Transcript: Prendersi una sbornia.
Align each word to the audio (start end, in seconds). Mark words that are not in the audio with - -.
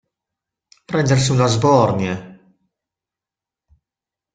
Prendersi 0.91 1.29
una 1.31 1.45
sbornia. 1.45 2.17